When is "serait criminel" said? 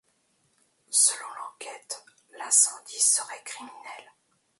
2.99-4.09